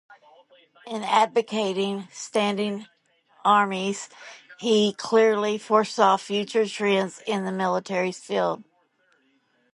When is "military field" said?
7.51-8.63